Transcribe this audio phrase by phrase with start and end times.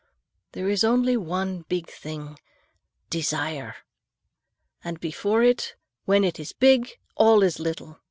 [0.53, 3.75] There is only one big thing—desire.
[4.83, 7.99] And before it, when it is big, all is little.